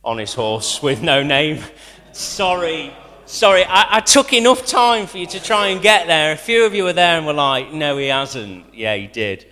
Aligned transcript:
on 0.04 0.18
his 0.18 0.34
horse 0.34 0.82
with 0.84 1.02
no 1.02 1.24
name. 1.24 1.64
Sorry, 2.12 2.94
sorry, 3.26 3.64
I, 3.66 3.98
I, 3.98 4.00
took 4.02 4.34
enough 4.34 4.66
time 4.66 5.08
for 5.08 5.18
you 5.18 5.26
to 5.28 5.42
try 5.42 5.68
and 5.68 5.82
get 5.82 6.08
there. 6.08 6.34
A 6.34 6.38
few 6.38 6.66
of 6.66 6.74
you 6.74 6.84
were 6.84 6.94
there 6.94 7.18
and 7.18 7.26
were 7.26 7.34
like, 7.34 7.72
no, 7.72 7.98
he 7.98 8.08
hasn't. 8.08 8.74
Yeah, 8.74 8.96
he 8.96 9.08
did. 9.08 9.48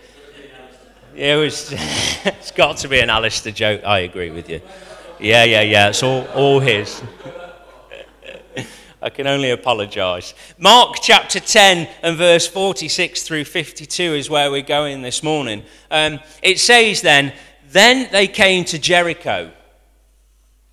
It 1.16 1.36
was, 1.38 1.74
it's 1.74 2.52
got 2.52 2.78
to 2.78 2.88
be 2.88 3.00
an 3.00 3.10
Alistair 3.10 3.54
joke. 3.54 3.84
I 3.84 4.00
agree 4.00 4.30
with 4.30 4.50
you. 4.50 4.62
Yeah, 5.20 5.44
yeah, 5.44 5.62
yeah. 5.62 5.90
It's 5.90 6.04
all, 6.04 6.26
all 6.36 6.60
his. 6.60 7.02
I 9.02 9.10
can 9.10 9.28
only 9.28 9.52
apologize. 9.52 10.34
Mark 10.58 10.98
chapter 11.02 11.40
10 11.40 11.88
and 12.04 12.18
verse 12.18 12.48
46 12.48 13.24
through 13.24 13.46
52 13.46 14.04
is 14.04 14.30
where 14.30 14.52
we're 14.52 14.62
going 14.62 15.02
this 15.02 15.24
morning. 15.24 15.64
Um, 15.90 16.20
it 16.44 16.60
says 16.60 17.02
then, 17.02 17.34
Then 17.70 18.10
they 18.12 18.28
came 18.28 18.66
to 18.66 18.80
Jericho. 18.80 19.52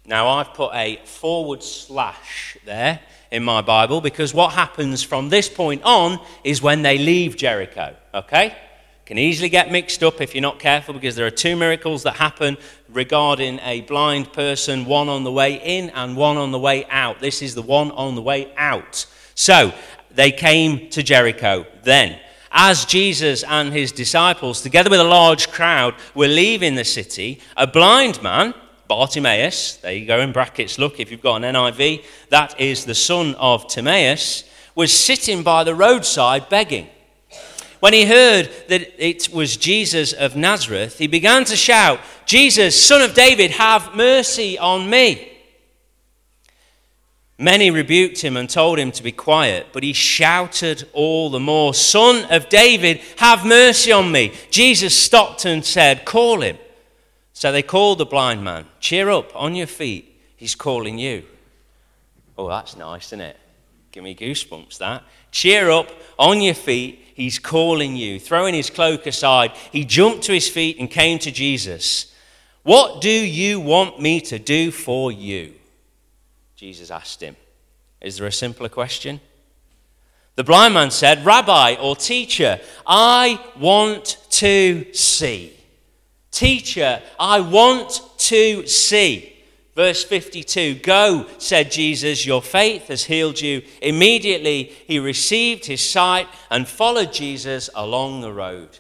Now 0.07 0.29
I've 0.29 0.55
put 0.55 0.75
a 0.75 1.01
forward 1.05 1.63
slash 1.63 2.57
there 2.65 3.01
in 3.31 3.45
my 3.45 3.61
Bible 3.61 4.01
because 4.01 4.35
what 4.35 4.53
happens 4.53 5.03
from 5.03 5.29
this 5.29 5.49
point 5.49 5.83
on 5.85 6.21
is 6.43 6.63
when 6.63 6.83
they 6.83 6.99
leave 6.99 7.37
Jericho. 7.37 7.95
Okay? 8.13 8.57
Can 9.07 9.19
easily 9.19 9.49
get 9.49 9.71
mixed 9.71 10.03
up 10.03 10.21
if 10.21 10.35
you're 10.35 10.43
not 10.43 10.59
careful 10.59 10.93
because 10.93 11.15
there 11.15 11.27
are 11.27 11.31
two 11.31 11.55
miracles 11.55 12.03
that 12.03 12.17
happen 12.17 12.59
regarding 12.89 13.61
a 13.61 13.83
blind 13.83 14.33
person, 14.33 14.85
one 14.85 15.09
on 15.09 15.23
the 15.23 15.31
way 15.31 15.55
in 15.55 15.91
and 15.91 16.17
one 16.17 16.37
on 16.37 16.51
the 16.51 16.59
way 16.59 16.85
out. 16.91 17.21
This 17.21 17.41
is 17.41 17.55
the 17.55 17.63
one 17.63 17.93
on 17.93 18.17
the 18.17 18.23
way 18.23 18.53
out. 18.57 19.07
So 19.37 19.73
they 20.11 20.33
came 20.33 20.91
to 20.91 21.05
Jericho 21.05 21.67
then. 21.85 22.19
As 22.51 22.85
Jesus 22.85 23.45
and 23.45 23.73
his 23.73 23.93
disciples, 23.93 24.61
together 24.61 24.91
with 24.91 24.99
a 24.99 25.05
large 25.05 25.53
crowd, 25.53 25.95
were 26.17 26.27
leaving 26.27 26.75
the 26.75 26.85
city, 26.85 27.41
a 27.57 27.67
blind 27.67 28.21
man, 28.25 28.55
Bartimaeus, 28.89 29.77
there 29.77 29.93
you 29.93 30.07
go 30.07 30.19
in 30.21 30.33
brackets, 30.33 30.81
look, 30.81 30.99
if 30.99 31.13
you've 31.13 31.23
got 31.23 31.45
an 31.45 31.55
NIV, 31.55 32.05
that 32.31 32.61
is 32.61 32.85
the 32.85 32.95
son 32.95 33.37
of 33.37 33.69
Timaeus, 33.69 34.43
was 34.75 34.93
sitting 34.93 35.45
by 35.45 35.63
the 35.63 35.77
roadside 35.77 36.49
begging. 36.49 36.89
When 37.81 37.93
he 37.93 38.07
heard 38.07 38.51
that 38.69 39.05
it 39.05 39.29
was 39.29 39.57
Jesus 39.57 40.13
of 40.13 40.37
Nazareth, 40.37 40.99
he 40.99 41.07
began 41.07 41.45
to 41.45 41.57
shout, 41.57 42.01
Jesus, 42.25 42.81
son 42.81 43.03
of 43.03 43.15
David, 43.15 43.53
have 43.53 43.95
mercy 43.95 44.59
on 44.59 44.89
me. 44.89 45.33
Many 47.39 47.71
rebuked 47.71 48.23
him 48.23 48.37
and 48.37 48.49
told 48.49 48.79
him 48.79 48.91
to 48.93 49.03
be 49.03 49.13
quiet, 49.13 49.67
but 49.73 49.83
he 49.83 49.93
shouted 49.93 50.89
all 50.95 51.29
the 51.29 51.41
more, 51.41 51.75
Son 51.75 52.25
of 52.31 52.49
David, 52.49 53.01
have 53.19 53.45
mercy 53.45 53.93
on 53.93 54.11
me. 54.11 54.33
Jesus 54.51 54.97
stopped 54.97 55.45
and 55.45 55.63
said, 55.63 56.07
Call 56.07 56.41
him. 56.41 56.57
So 57.35 57.53
they 57.53 57.63
called 57.63 57.99
the 57.99 58.07
blind 58.07 58.43
man, 58.43 58.65
Cheer 58.81 59.11
up, 59.11 59.37
on 59.37 59.55
your 59.55 59.67
feet, 59.67 60.19
he's 60.37 60.55
calling 60.55 60.99
you. 60.99 61.25
Oh, 62.39 62.49
that's 62.49 62.75
nice, 62.75 63.09
isn't 63.09 63.21
it? 63.21 63.37
Give 63.93 64.03
me 64.03 64.15
goosebumps, 64.15 64.79
that. 64.79 65.03
Cheer 65.31 65.71
up, 65.71 65.91
on 66.19 66.41
your 66.41 66.55
feet, 66.55 67.06
He's 67.17 67.39
calling 67.39 67.97
you. 67.97 68.21
Throwing 68.21 68.53
his 68.53 68.69
cloak 68.69 69.07
aside, 69.07 69.53
he 69.73 69.87
jumped 69.87 70.25
to 70.25 70.35
his 70.35 70.51
feet 70.51 70.77
and 70.79 70.91
came 70.91 71.19
to 71.21 71.33
Jesus. 71.33 72.13
What 72.63 73.01
do 73.01 73.09
you 73.09 73.59
want 73.59 73.99
me 73.99 74.21
to 74.21 74.39
do 74.39 74.71
for 74.71 75.11
you? 75.11 75.55
Jesus 76.57 76.91
asked 76.91 77.23
him. 77.23 77.35
Is 78.03 78.19
there 78.19 78.27
a 78.27 78.33
simpler 78.33 78.69
question? 78.69 79.23
The 80.35 80.45
blind 80.45 80.75
man 80.75 80.91
said, 80.91 81.25
Rabbi 81.25 81.77
or 81.81 81.97
teacher, 81.97 82.61
I 82.87 83.41
want 83.59 84.19
to 84.33 84.93
see. 84.93 85.55
Teacher, 86.31 87.01
I 87.19 87.41
want 87.41 88.03
to 88.19 88.67
see. 88.67 89.36
Verse 89.77 90.03
52 90.03 90.77
Go, 90.77 91.27
said 91.37 91.71
Jesus, 91.71 92.25
your 92.25 92.43
faith 92.43 92.89
has 92.89 93.05
healed 93.05 93.41
you. 93.41 93.63
Immediately 93.83 94.73
he 94.87 94.99
received 94.99 95.67
his 95.67 95.83
sight 95.83 96.27
and 96.51 96.67
followed 96.67 97.13
Jesus 97.13 97.69
along 97.75 98.23
the 98.23 98.33
road. 98.33 98.79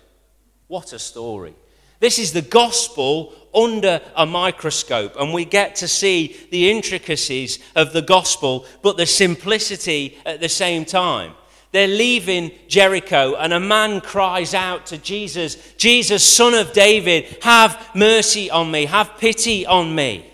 What 0.68 0.94
a 0.94 0.98
story. 0.98 1.54
This 2.00 2.18
is 2.18 2.32
the 2.32 2.42
gospel 2.42 3.34
under 3.54 4.00
a 4.16 4.26
microscope, 4.26 5.16
and 5.18 5.32
we 5.32 5.44
get 5.44 5.76
to 5.76 5.88
see 5.88 6.36
the 6.50 6.70
intricacies 6.70 7.58
of 7.74 7.92
the 7.92 8.02
gospel, 8.02 8.66
but 8.82 8.96
the 8.96 9.06
simplicity 9.06 10.18
at 10.26 10.40
the 10.40 10.48
same 10.48 10.84
time. 10.84 11.32
They're 11.72 11.88
leaving 11.88 12.52
Jericho, 12.68 13.34
and 13.36 13.52
a 13.52 13.60
man 13.60 14.00
cries 14.00 14.54
out 14.54 14.86
to 14.86 14.98
Jesus, 14.98 15.74
Jesus, 15.74 16.24
son 16.24 16.54
of 16.54 16.72
David, 16.72 17.38
have 17.42 17.90
mercy 17.94 18.50
on 18.50 18.70
me, 18.70 18.86
have 18.86 19.18
pity 19.18 19.66
on 19.66 19.94
me. 19.94 20.32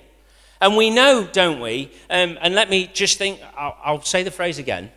And 0.62 0.77
we 0.77 0.91
know, 0.91 1.28
don't 1.31 1.61
we? 1.61 1.91
Um, 2.09 2.39
and 2.41 2.55
let 2.55 2.71
me 2.71 2.89
just 2.95 3.19
think, 3.19 3.41
I'll, 3.56 3.77
I'll 3.83 4.03
say 4.03 4.23
the 4.23 4.31
phrase 4.31 4.59
again 4.59 4.93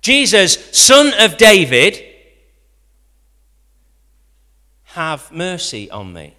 Jesus, 0.00 0.70
son 0.72 1.12
of 1.20 1.36
David, 1.36 2.02
have 4.84 5.30
mercy 5.30 5.90
on 5.90 6.14
me. 6.14 6.34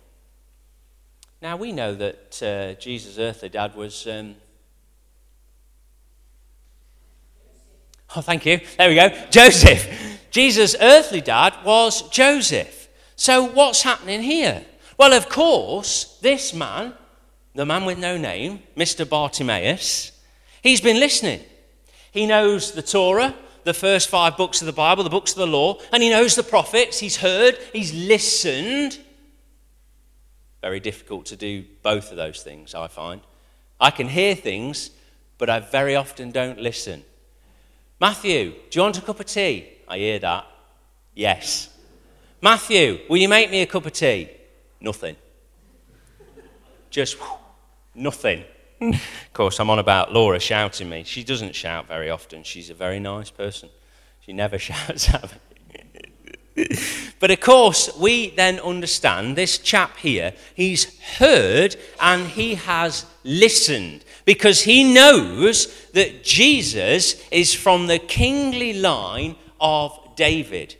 Now, 1.43 1.57
we 1.57 1.71
know 1.71 1.93
that 1.93 2.41
uh, 2.41 2.79
Jesus' 2.79 3.19
earthly 3.19 3.49
dad 3.49 3.75
was. 3.75 4.07
Um... 4.07 4.35
oh, 8.15 8.21
thank 8.21 8.47
you. 8.47 8.61
There 8.79 8.89
we 8.89 8.95
go. 8.95 9.09
Joseph. 9.29 9.87
Jesus' 10.31 10.75
earthly 10.81 11.21
dad 11.21 11.53
was 11.63 12.09
Joseph. 12.09 12.89
So, 13.15 13.43
what's 13.43 13.83
happening 13.83 14.23
here? 14.23 14.65
Well, 14.97 15.13
of 15.13 15.29
course, 15.29 16.17
this 16.21 16.51
man 16.51 16.93
the 17.53 17.65
man 17.65 17.85
with 17.85 17.97
no 17.97 18.17
name, 18.17 18.59
Mr. 18.77 19.07
Bartimaeus, 19.07 20.11
he's 20.61 20.81
been 20.81 20.99
listening. 20.99 21.41
He 22.11 22.25
knows 22.25 22.71
the 22.71 22.81
Torah, 22.81 23.35
the 23.63 23.73
first 23.73 24.09
five 24.09 24.37
books 24.37 24.61
of 24.61 24.65
the 24.65 24.73
Bible, 24.73 25.03
the 25.03 25.09
books 25.09 25.31
of 25.31 25.37
the 25.37 25.47
law, 25.47 25.79
and 25.91 26.01
he 26.01 26.09
knows 26.09 26.35
the 26.35 26.43
prophets. 26.43 26.99
He's 26.99 27.17
heard, 27.17 27.57
he's 27.73 27.93
listened. 27.93 28.99
Very 30.61 30.79
difficult 30.79 31.25
to 31.27 31.35
do 31.35 31.65
both 31.83 32.11
of 32.11 32.17
those 32.17 32.43
things, 32.43 32.75
I 32.75 32.87
find. 32.87 33.21
I 33.79 33.91
can 33.91 34.07
hear 34.07 34.35
things, 34.35 34.91
but 35.37 35.49
I 35.49 35.59
very 35.59 35.95
often 35.95 36.31
don't 36.31 36.59
listen. 36.59 37.03
Matthew, 37.99 38.51
do 38.69 38.79
you 38.79 38.81
want 38.83 38.97
a 38.97 39.01
cup 39.01 39.19
of 39.19 39.25
tea? 39.25 39.69
I 39.87 39.97
hear 39.97 40.19
that. 40.19 40.45
Yes. 41.13 41.69
Matthew, 42.41 42.99
will 43.09 43.17
you 43.17 43.29
make 43.29 43.51
me 43.51 43.61
a 43.61 43.65
cup 43.65 43.85
of 43.85 43.93
tea? 43.93 44.29
Nothing. 44.79 45.15
Just 46.89 47.15
whew, 47.19 47.37
Nothing. 47.93 48.43
of 48.81 48.99
course, 49.33 49.59
I'm 49.59 49.69
on 49.69 49.79
about 49.79 50.13
Laura 50.13 50.39
shouting 50.39 50.89
me. 50.89 51.03
She 51.03 51.23
doesn't 51.23 51.55
shout 51.55 51.87
very 51.87 52.09
often. 52.09 52.43
She's 52.43 52.69
a 52.69 52.73
very 52.73 52.99
nice 52.99 53.29
person. 53.29 53.69
She 54.21 54.33
never 54.33 54.57
shouts 54.67 55.13
at 55.13 55.23
me. 55.23 56.67
but 57.19 57.31
of 57.31 57.39
course, 57.39 57.95
we 57.97 58.31
then 58.31 58.59
understand 58.59 59.35
this 59.35 59.57
chap 59.57 59.97
here, 59.97 60.33
he's 60.55 60.99
heard 61.17 61.75
and 61.99 62.27
he 62.27 62.55
has 62.55 63.05
listened 63.23 64.03
because 64.25 64.61
he 64.61 64.93
knows 64.93 65.67
that 65.91 66.23
Jesus 66.23 67.21
is 67.29 67.53
from 67.53 67.87
the 67.87 67.99
kingly 67.99 68.73
line 68.73 69.35
of 69.59 69.97
David. 70.15 70.75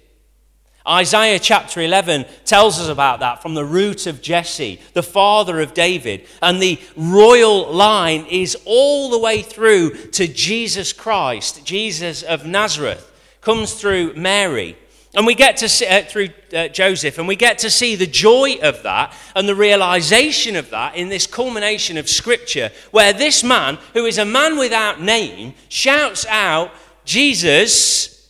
Isaiah 0.87 1.39
chapter 1.39 1.79
11 1.81 2.25
tells 2.43 2.79
us 2.79 2.87
about 2.87 3.19
that 3.19 3.41
from 3.41 3.53
the 3.53 3.65
root 3.65 4.07
of 4.07 4.21
Jesse, 4.21 4.81
the 4.93 5.03
father 5.03 5.59
of 5.59 5.73
David. 5.73 6.25
And 6.41 6.61
the 6.61 6.79
royal 6.95 7.71
line 7.71 8.25
is 8.25 8.57
all 8.65 9.11
the 9.11 9.19
way 9.19 9.43
through 9.43 9.91
to 10.11 10.27
Jesus 10.27 10.91
Christ, 10.91 11.63
Jesus 11.63 12.23
of 12.23 12.45
Nazareth, 12.45 13.11
comes 13.41 13.73
through 13.73 14.13
Mary. 14.15 14.75
And 15.13 15.27
we 15.27 15.35
get 15.35 15.57
to 15.57 15.67
see 15.67 15.85
uh, 15.85 16.03
through 16.03 16.29
uh, 16.53 16.69
Joseph, 16.69 17.17
and 17.17 17.27
we 17.27 17.35
get 17.35 17.59
to 17.59 17.69
see 17.69 17.95
the 17.95 18.07
joy 18.07 18.55
of 18.63 18.81
that 18.83 19.13
and 19.35 19.47
the 19.47 19.55
realization 19.55 20.55
of 20.55 20.69
that 20.69 20.95
in 20.95 21.09
this 21.09 21.27
culmination 21.27 21.97
of 21.97 22.09
Scripture, 22.09 22.71
where 22.91 23.11
this 23.11 23.43
man, 23.43 23.77
who 23.93 24.05
is 24.05 24.17
a 24.17 24.25
man 24.25 24.57
without 24.57 25.01
name, 25.01 25.53
shouts 25.67 26.25
out, 26.27 26.71
Jesus, 27.03 28.29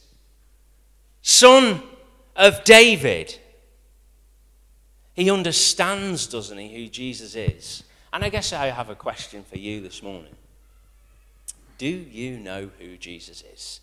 son 1.22 1.84
of 2.36 2.64
David. 2.64 3.38
He 5.14 5.30
understands, 5.30 6.28
doesn't 6.28 6.58
he, 6.58 6.74
who 6.74 6.90
Jesus 6.90 7.36
is? 7.36 7.84
And 8.14 8.24
I 8.24 8.30
guess 8.30 8.54
I 8.54 8.68
have 8.68 8.90
a 8.90 8.96
question 8.96 9.44
for 9.44 9.58
you 9.58 9.82
this 9.82 10.02
morning. 10.02 10.36
Do 11.78 11.88
you 11.88 12.38
know 12.38 12.70
who 12.80 12.98
Jesus 12.98 13.44
is? 13.54 13.80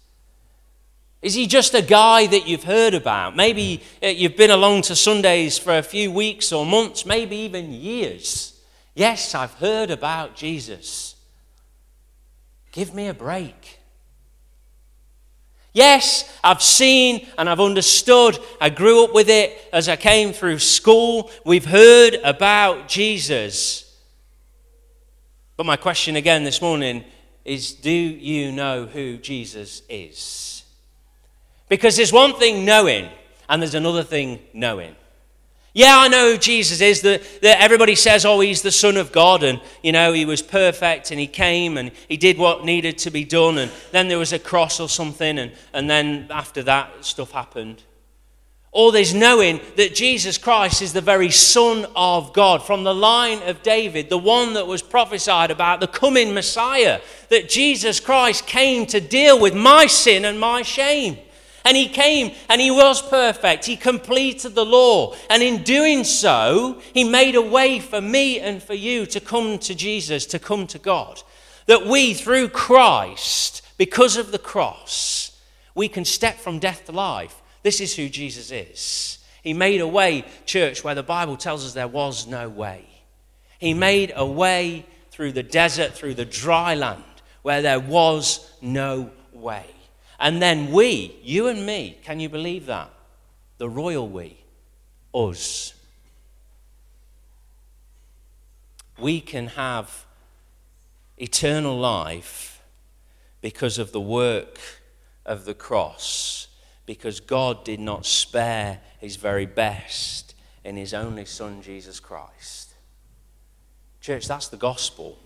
Is 1.21 1.35
he 1.35 1.47
just 1.47 1.75
a 1.75 1.83
guy 1.83 2.27
that 2.27 2.47
you've 2.47 2.65
heard 2.65 2.95
about? 2.95 3.35
Maybe 3.35 3.83
uh, 4.03 4.07
you've 4.07 4.37
been 4.37 4.53
along 4.53 4.83
to 4.83 4.95
Sundays 4.95 5.59
for 5.59 5.77
a 5.77 5.83
few 5.83 6.13
weeks 6.13 6.53
or 6.53 6.65
months, 6.65 7.05
maybe 7.05 7.37
even 7.39 7.73
years. 7.73 8.61
Yes, 8.95 9.35
I've 9.35 9.55
heard 9.55 9.91
about 9.91 10.37
Jesus. 10.37 11.17
Give 12.71 12.95
me 12.95 13.09
a 13.09 13.15
break. 13.15 13.78
Yes, 15.73 16.31
I've 16.43 16.63
seen 16.63 17.27
and 17.37 17.49
I've 17.49 17.61
understood. 17.61 18.39
I 18.61 18.71
grew 18.71 19.05
up 19.05 19.15
with 19.15 19.29
it 19.29 19.59
as 19.73 19.89
I 19.89 19.97
came 19.97 20.33
through 20.33 20.59
school. 20.59 21.31
We've 21.45 21.65
heard 21.65 22.15
about 22.25 22.89
Jesus. 22.89 23.85
But 25.57 25.67
my 25.67 25.77
question 25.77 26.17
again 26.17 26.45
this 26.45 26.63
morning 26.63 27.05
is 27.45 27.73
do 27.73 27.91
you 27.91 28.53
know 28.53 28.87
who 28.87 29.19
Jesus 29.19 29.83
is? 29.89 30.63
Because 31.69 31.97
there's 31.97 32.13
one 32.13 32.35
thing 32.35 32.65
knowing, 32.65 33.09
and 33.49 33.61
there's 33.61 33.75
another 33.75 34.03
thing 34.03 34.41
knowing. 34.55 34.95
Yeah, 35.79 35.97
I 35.97 36.09
know 36.09 36.33
who 36.33 36.39
Jesus 36.39 36.81
is. 36.81 37.03
That, 37.03 37.23
that 37.43 37.61
everybody 37.61 37.95
says, 37.95 38.25
oh, 38.25 38.41
he's 38.41 38.63
the 38.63 38.73
Son 38.73 38.97
of 38.97 39.13
God, 39.13 39.45
and, 39.45 39.61
you 39.81 39.93
know, 39.93 40.13
he 40.13 40.25
was 40.25 40.43
perfect, 40.43 41.13
and 41.13 41.21
he 41.21 41.29
came, 41.29 41.77
and 41.77 41.93
he 42.09 42.17
did 42.17 42.37
what 42.37 42.65
needed 42.65 42.99
to 42.99 43.13
be 43.13 43.23
done, 43.23 43.59
and 43.59 43.71
then 43.93 44.09
there 44.09 44.19
was 44.19 44.33
a 44.33 44.41
cross 44.41 44.81
or 44.81 44.89
something, 44.89 45.39
and, 45.39 45.53
and 45.73 45.89
then 45.89 46.27
after 46.31 46.65
that, 46.65 47.05
stuff 47.05 47.31
happened. 47.31 47.85
Or 48.73 48.91
there's 48.91 49.15
knowing 49.15 49.61
that 49.77 49.95
Jesus 49.95 50.37
Christ 50.37 50.83
is 50.83 50.93
the 50.93 51.01
very 51.01 51.31
Son 51.31 51.87
of 51.95 52.33
God, 52.33 52.67
from 52.67 52.83
the 52.83 52.93
line 52.93 53.41
of 53.45 53.63
David, 53.63 54.09
the 54.09 54.19
one 54.19 54.55
that 54.55 54.67
was 54.67 54.83
prophesied 54.83 55.53
about, 55.53 55.79
the 55.79 55.87
coming 55.87 56.35
Messiah, 56.35 57.01
that 57.29 57.49
Jesus 57.49 58.01
Christ 58.01 58.49
came 58.49 58.85
to 58.87 59.01
deal 59.01 59.41
with 59.41 59.55
my 59.55 59.87
sin 59.87 60.25
and 60.25 60.41
my 60.41 60.63
shame. 60.63 61.19
And 61.69 61.77
he 61.77 61.87
came 61.87 62.35
and 62.49 62.63
he 62.63 62.71
was 62.71 63.03
perfect. 63.03 63.67
He 63.67 63.77
completed 63.77 64.55
the 64.55 64.65
law. 64.65 65.15
And 65.29 65.43
in 65.43 65.65
doing 65.65 66.03
so, 66.03 66.81
he 66.95 67.05
made 67.05 67.35
a 67.35 67.43
way 67.43 67.79
for 67.79 68.01
me 68.01 68.41
and 68.41 68.63
for 68.63 68.73
you 68.73 69.05
to 69.05 69.21
come 69.21 69.59
to 69.59 69.75
Jesus, 69.75 70.25
to 70.27 70.39
come 70.39 70.67
to 70.69 70.79
God. 70.79 71.23
That 71.67 71.85
we, 71.85 72.15
through 72.15 72.49
Christ, 72.49 73.61
because 73.77 74.17
of 74.17 74.33
the 74.33 74.39
cross, 74.39 75.39
we 75.75 75.89
can 75.89 76.07
step 76.07 76.39
from 76.39 76.59
death 76.59 76.87
to 76.87 76.93
life. 76.93 77.37
This 77.63 77.83
is 77.83 77.95
who 77.95 78.09
Jesus 78.09 78.51
is. 78.51 79.19
He 79.43 79.53
made 79.53 79.83
a 79.83 79.87
way, 79.87 80.25
church, 80.47 80.83
where 80.83 80.95
the 80.95 81.03
Bible 81.03 81.37
tells 81.37 81.67
us 81.67 81.75
there 81.75 81.87
was 81.87 82.27
no 82.27 82.49
way. 82.49 82.87
He 83.59 83.75
made 83.75 84.11
a 84.17 84.25
way 84.25 84.87
through 85.11 85.33
the 85.33 85.43
desert, 85.43 85.93
through 85.93 86.15
the 86.15 86.25
dry 86.25 86.77
land, 86.77 87.05
where 87.43 87.61
there 87.61 87.79
was 87.79 88.51
no 88.63 89.11
way. 89.35 89.67
And 90.19 90.43
then 90.43 90.73
we, 90.73 91.17
you 91.23 91.47
and 91.47 91.65
me, 91.65 91.99
can 92.03 92.19
you 92.19 92.29
believe 92.29 92.67
that? 92.67 92.91
The 93.59 93.69
royal 93.69 94.09
we, 94.09 94.39
us. 95.15 95.75
We 98.99 99.21
can 99.21 99.49
have 99.49 100.07
eternal 101.17 101.79
life 101.79 102.63
because 103.41 103.79
of 103.79 103.93
the 103.93 104.01
work 104.01 104.59
of 105.25 105.45
the 105.45 105.55
cross, 105.55 106.49
because 106.87 107.21
God 107.21 107.65
did 107.65 107.79
not 107.79 108.07
spare 108.07 108.81
his 108.99 109.17
very 109.17 109.47
best 109.47 110.35
in 110.65 110.77
his 110.77 110.93
only 110.93 111.25
Son, 111.25 111.63
Jesus 111.63 112.01
Christ. 112.01 112.75
Church, 114.01 114.27
that's 114.27 114.49
the 114.49 114.57
gospel. 114.57 115.19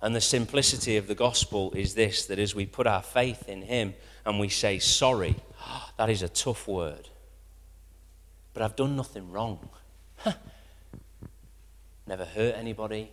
And 0.00 0.14
the 0.14 0.20
simplicity 0.20 0.96
of 0.96 1.08
the 1.08 1.14
gospel 1.14 1.72
is 1.72 1.94
this 1.94 2.26
that 2.26 2.38
as 2.38 2.54
we 2.54 2.66
put 2.66 2.86
our 2.86 3.02
faith 3.02 3.48
in 3.48 3.62
Him 3.62 3.94
and 4.24 4.38
we 4.38 4.48
say 4.48 4.78
sorry, 4.78 5.36
that 5.96 6.08
is 6.10 6.22
a 6.22 6.28
tough 6.28 6.68
word. 6.68 7.08
But 8.54 8.62
I've 8.62 8.76
done 8.76 8.96
nothing 8.96 9.30
wrong. 9.30 9.68
Never 12.06 12.24
hurt 12.24 12.54
anybody. 12.56 13.10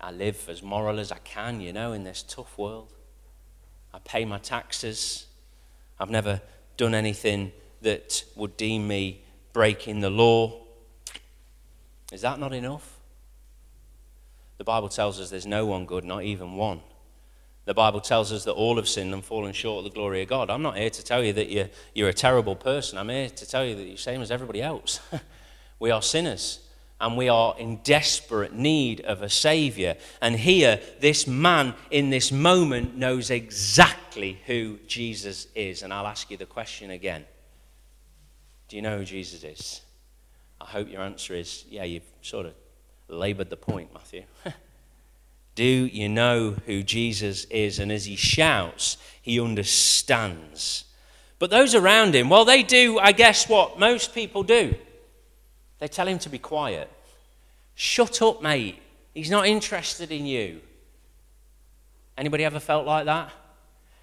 I 0.00 0.12
live 0.12 0.48
as 0.48 0.62
moral 0.62 0.98
as 0.98 1.12
I 1.12 1.18
can, 1.18 1.60
you 1.60 1.72
know, 1.72 1.92
in 1.92 2.04
this 2.04 2.22
tough 2.22 2.56
world. 2.56 2.92
I 3.92 3.98
pay 3.98 4.24
my 4.24 4.38
taxes. 4.38 5.26
I've 5.98 6.10
never 6.10 6.40
done 6.76 6.94
anything 6.94 7.52
that 7.82 8.24
would 8.34 8.56
deem 8.56 8.88
me 8.88 9.22
breaking 9.52 10.00
the 10.00 10.08
law. 10.08 10.62
Is 12.10 12.22
that 12.22 12.38
not 12.38 12.54
enough? 12.54 12.99
The 14.60 14.64
Bible 14.64 14.90
tells 14.90 15.18
us 15.18 15.30
there's 15.30 15.46
no 15.46 15.64
one 15.64 15.86
good, 15.86 16.04
not 16.04 16.22
even 16.22 16.54
one. 16.54 16.82
The 17.64 17.72
Bible 17.72 18.02
tells 18.02 18.30
us 18.30 18.44
that 18.44 18.52
all 18.52 18.76
have 18.76 18.86
sinned 18.90 19.14
and 19.14 19.24
fallen 19.24 19.54
short 19.54 19.78
of 19.78 19.84
the 19.84 19.96
glory 19.98 20.20
of 20.20 20.28
God. 20.28 20.50
I'm 20.50 20.60
not 20.60 20.76
here 20.76 20.90
to 20.90 21.02
tell 21.02 21.24
you 21.24 21.32
that 21.32 21.48
you're, 21.48 21.70
you're 21.94 22.10
a 22.10 22.12
terrible 22.12 22.54
person. 22.54 22.98
I'm 22.98 23.08
here 23.08 23.30
to 23.30 23.48
tell 23.48 23.64
you 23.64 23.74
that 23.74 23.82
you're 23.84 23.92
the 23.92 24.02
same 24.02 24.20
as 24.20 24.30
everybody 24.30 24.60
else. 24.60 25.00
we 25.78 25.90
are 25.90 26.02
sinners 26.02 26.60
and 27.00 27.16
we 27.16 27.30
are 27.30 27.54
in 27.58 27.76
desperate 27.76 28.52
need 28.52 29.00
of 29.00 29.22
a 29.22 29.30
Savior. 29.30 29.96
And 30.20 30.36
here, 30.36 30.78
this 31.00 31.26
man 31.26 31.72
in 31.90 32.10
this 32.10 32.30
moment 32.30 32.98
knows 32.98 33.30
exactly 33.30 34.42
who 34.44 34.78
Jesus 34.86 35.46
is. 35.54 35.82
And 35.82 35.90
I'll 35.90 36.06
ask 36.06 36.30
you 36.30 36.36
the 36.36 36.44
question 36.44 36.90
again 36.90 37.24
Do 38.68 38.76
you 38.76 38.82
know 38.82 38.98
who 38.98 39.06
Jesus 39.06 39.42
is? 39.42 39.80
I 40.60 40.66
hope 40.66 40.90
your 40.90 41.00
answer 41.00 41.32
is 41.32 41.64
yeah, 41.70 41.84
you've 41.84 42.02
sort 42.20 42.44
of 42.44 42.52
labored 43.10 43.50
the 43.50 43.56
point, 43.56 43.92
Matthew. 43.92 44.24
Do 45.54 45.64
you 45.64 46.08
know 46.08 46.56
who 46.66 46.82
Jesus 46.82 47.44
is? 47.46 47.78
And 47.78 47.90
as 47.92 48.06
he 48.06 48.16
shouts, 48.16 48.96
he 49.20 49.40
understands. 49.40 50.84
But 51.38 51.50
those 51.50 51.74
around 51.74 52.14
him, 52.14 52.28
well, 52.28 52.44
they 52.44 52.62
do, 52.62 52.98
I 52.98 53.12
guess, 53.12 53.48
what 53.48 53.78
most 53.78 54.14
people 54.14 54.42
do. 54.42 54.74
They 55.78 55.88
tell 55.88 56.06
him 56.06 56.18
to 56.20 56.28
be 56.28 56.38
quiet. 56.38 56.90
Shut 57.74 58.20
up, 58.22 58.42
mate. 58.42 58.80
He's 59.14 59.30
not 59.30 59.46
interested 59.46 60.12
in 60.12 60.26
you. 60.26 60.60
Anybody 62.16 62.44
ever 62.44 62.60
felt 62.60 62.86
like 62.86 63.06
that? 63.06 63.32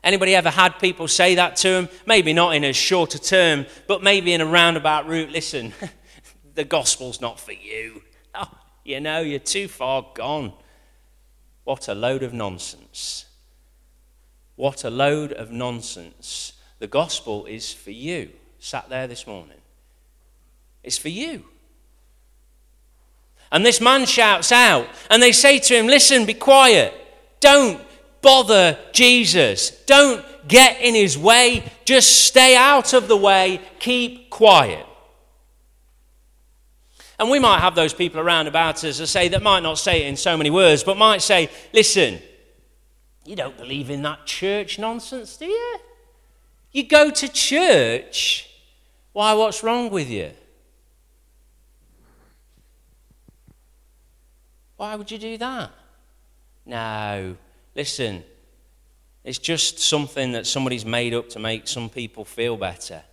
Anybody 0.03 0.35
ever 0.35 0.49
had 0.49 0.79
people 0.79 1.07
say 1.07 1.35
that 1.35 1.55
to 1.57 1.69
him? 1.69 1.89
Maybe 2.05 2.33
not 2.33 2.55
in 2.55 2.63
a 2.63 2.73
shorter 2.73 3.19
term, 3.19 3.65
but 3.87 4.01
maybe 4.01 4.33
in 4.33 4.41
a 4.41 4.45
roundabout 4.45 5.07
route. 5.07 5.29
Listen, 5.29 5.73
the 6.55 6.63
gospel's 6.63 7.21
not 7.21 7.39
for 7.39 7.51
you. 7.51 8.01
You 8.87 9.01
know, 9.01 9.19
you're 9.19 9.39
too 9.39 9.67
far 9.67 10.05
gone. 10.13 10.53
What 11.65 11.89
a 11.89 11.93
load 11.93 12.23
of 12.23 12.31
nonsense. 12.31 13.25
What 14.55 14.85
a 14.85 14.89
load 14.89 15.33
of 15.33 15.51
nonsense. 15.51 16.53
The 16.79 16.87
gospel 16.87 17.45
is 17.47 17.73
for 17.73 17.91
you, 17.91 18.29
sat 18.59 18.87
there 18.87 19.05
this 19.05 19.27
morning. 19.27 19.57
It's 20.85 20.97
for 20.97 21.09
you. 21.09 21.43
And 23.51 23.65
this 23.65 23.81
man 23.81 24.05
shouts 24.05 24.53
out, 24.53 24.87
and 25.11 25.21
they 25.21 25.33
say 25.33 25.59
to 25.59 25.75
him, 25.75 25.87
Listen, 25.87 26.25
be 26.25 26.33
quiet. 26.33 26.93
Don't 27.41 27.81
bother 28.21 28.79
Jesus. 28.93 29.71
Don't 29.85 30.23
get 30.47 30.79
in 30.79 30.95
his 30.95 31.17
way. 31.17 31.69
Just 31.83 32.25
stay 32.25 32.55
out 32.55 32.93
of 32.93 33.09
the 33.09 33.17
way. 33.17 33.59
Keep 33.79 34.29
quiet. 34.29 34.85
And 37.19 37.29
we 37.31 37.39
might 37.39 37.59
have 37.59 37.73
those 37.73 37.93
people 37.93 38.19
around 38.19 38.47
about 38.47 38.83
us 38.83 38.99
that 38.99 39.07
say, 39.07 39.27
that 39.29 39.41
might 39.41 39.63
not 39.63 39.79
say 39.79 40.03
it 40.03 40.07
in 40.07 40.15
so 40.17 40.37
many 40.37 40.49
words, 40.51 40.83
but 40.83 40.97
might 40.97 41.21
say, 41.21 41.49
listen, 41.73 42.19
you 43.25 43.35
don't 43.35 43.57
believe 43.57 43.89
in 43.89 44.03
that 44.03 44.25
church 44.25 44.77
nonsense, 44.77 45.35
do 45.37 45.45
you? 45.45 45.79
You 46.71 46.87
go 46.87 47.09
to 47.09 47.27
church. 47.27 48.49
Why, 49.13 49.33
what's 49.33 49.63
wrong 49.63 49.89
with 49.89 50.09
you? 50.09 50.31
Why 54.75 54.95
would 54.95 55.09
you 55.09 55.17
do 55.17 55.37
that? 55.39 55.71
No, 56.67 57.35
listen, 57.75 58.23
It's 59.27 59.39
just 59.39 59.79
something 59.79 60.31
that 60.31 60.47
somebody's 60.47 60.85
made 60.85 61.13
up 61.13 61.27
to 61.31 61.39
make 61.39 61.67
some 61.67 61.89
people 61.89 62.23
feel 62.23 62.55
better. 62.55 63.03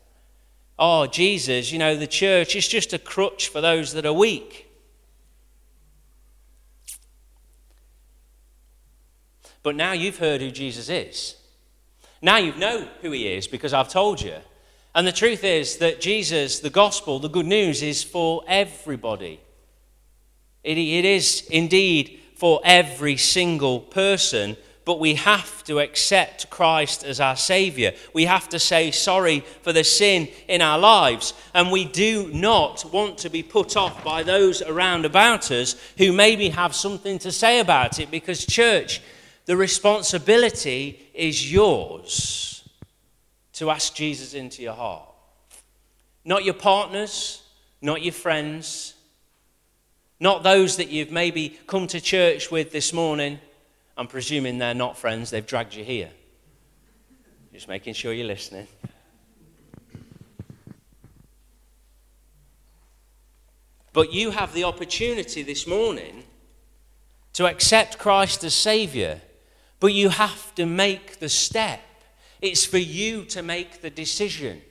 Oh, 0.78 1.07
Jesus, 1.07 1.71
you 1.71 1.78
know, 1.78 1.97
the 1.97 2.07
church 2.07 2.57
is 2.57 2.66
just 2.66 2.93
a 2.93 2.99
crutch 2.99 3.49
for 3.49 3.61
those 3.61 3.93
that 3.93 4.07
are 4.07 4.12
weak. 4.12 4.66
But 9.62 9.76
now 9.76 9.93
you've 9.93 10.19
heard 10.19 10.40
who 10.40 10.50
Jesus 10.50 10.88
is. 10.88 11.37
Now 12.21 12.37
you 12.37 12.54
know 12.54 12.88
who 13.02 13.12
he 13.12 13.28
is 13.28 13.47
because 13.47 13.73
I've 13.73 13.88
told 13.88 14.21
you. 14.21 14.37
And 14.95 15.07
the 15.07 15.12
truth 15.12 15.43
is 15.43 15.78
that 15.78 16.00
Jesus, 16.00 16.61
the 16.61 16.71
gospel, 16.71 17.19
the 17.19 17.28
good 17.28 17.47
news, 17.47 17.83
is 17.83 18.02
for 18.02 18.45
everybody. 18.47 19.40
It, 20.62 20.78
it 20.78 21.04
is 21.04 21.47
indeed 21.50 22.21
for 22.37 22.61
every 22.64 23.16
single 23.16 23.81
person, 23.81 24.57
but 24.84 25.00
we 25.00 25.14
have 25.14 25.64
to 25.64 25.80
accept 25.80 26.50
Christ 26.50 27.04
as 27.04 27.18
our 27.18 27.36
Savior. 27.36 27.92
We 28.12 28.26
have 28.26 28.48
to 28.50 28.58
say 28.58 28.90
sorry 28.90 29.40
for 29.62 29.72
the 29.72 29.84
sin 29.84 30.28
in 30.46 30.60
our 30.60 30.78
lives. 30.78 31.32
And 31.54 31.72
we 31.72 31.86
do 31.86 32.30
not 32.32 32.84
want 32.92 33.18
to 33.18 33.30
be 33.30 33.42
put 33.42 33.76
off 33.76 34.04
by 34.04 34.22
those 34.22 34.60
around 34.60 35.06
about 35.06 35.50
us 35.50 35.74
who 35.96 36.12
maybe 36.12 36.50
have 36.50 36.74
something 36.74 37.18
to 37.20 37.32
say 37.32 37.60
about 37.60 37.98
it 37.98 38.10
because, 38.10 38.44
church, 38.44 39.00
the 39.46 39.56
responsibility 39.56 41.00
is 41.14 41.50
yours 41.50 42.68
to 43.54 43.70
ask 43.70 43.94
Jesus 43.94 44.34
into 44.34 44.62
your 44.62 44.74
heart. 44.74 45.08
Not 46.26 46.44
your 46.44 46.54
partners, 46.54 47.42
not 47.80 48.02
your 48.02 48.12
friends, 48.12 48.94
not 50.20 50.42
those 50.42 50.76
that 50.76 50.88
you've 50.90 51.10
maybe 51.10 51.58
come 51.66 51.86
to 51.88 52.00
church 52.00 52.50
with 52.50 52.72
this 52.72 52.92
morning. 52.92 53.38
I'm 53.96 54.06
presuming 54.06 54.58
they're 54.58 54.74
not 54.74 54.98
friends, 54.98 55.30
they've 55.30 55.46
dragged 55.46 55.74
you 55.74 55.84
here. 55.84 56.10
Just 57.52 57.68
making 57.68 57.94
sure 57.94 58.12
you're 58.12 58.26
listening. 58.26 58.66
But 63.92 64.12
you 64.12 64.32
have 64.32 64.52
the 64.52 64.64
opportunity 64.64 65.42
this 65.44 65.66
morning 65.66 66.24
to 67.34 67.46
accept 67.46 67.98
Christ 67.98 68.42
as 68.42 68.54
Savior 68.54 69.20
but 69.84 69.92
you 69.92 70.08
have 70.08 70.54
to 70.54 70.64
make 70.64 71.18
the 71.18 71.28
step. 71.28 71.78
It's 72.40 72.64
for 72.64 72.78
you 72.78 73.26
to 73.26 73.42
make 73.42 73.82
the 73.82 73.90
decision. 73.90 74.62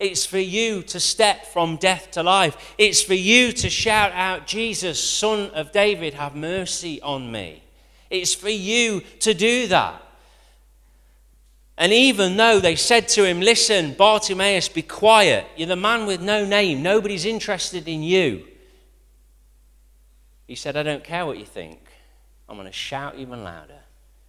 It's 0.00 0.24
for 0.24 0.38
you 0.38 0.82
to 0.84 0.98
step 0.98 1.44
from 1.44 1.76
death 1.76 2.10
to 2.12 2.22
life. 2.22 2.74
It's 2.78 3.02
for 3.02 3.12
you 3.12 3.52
to 3.52 3.68
shout 3.68 4.12
out, 4.12 4.46
Jesus, 4.46 4.98
Son 4.98 5.50
of 5.50 5.72
David, 5.72 6.14
have 6.14 6.34
mercy 6.34 7.02
on 7.02 7.30
me. 7.30 7.61
It's 8.12 8.34
for 8.34 8.50
you 8.50 9.00
to 9.20 9.32
do 9.32 9.66
that. 9.68 10.00
And 11.78 11.92
even 11.92 12.36
though 12.36 12.60
they 12.60 12.76
said 12.76 13.08
to 13.08 13.24
him, 13.24 13.40
Listen, 13.40 13.94
Bartimaeus, 13.94 14.68
be 14.68 14.82
quiet. 14.82 15.46
You're 15.56 15.68
the 15.68 15.76
man 15.76 16.06
with 16.06 16.20
no 16.20 16.44
name. 16.44 16.82
Nobody's 16.82 17.24
interested 17.24 17.88
in 17.88 18.02
you. 18.02 18.44
He 20.46 20.54
said, 20.54 20.76
I 20.76 20.82
don't 20.82 21.02
care 21.02 21.24
what 21.24 21.38
you 21.38 21.46
think. 21.46 21.80
I'm 22.48 22.56
going 22.56 22.66
to 22.66 22.72
shout 22.72 23.16
even 23.16 23.42
louder. 23.42 23.80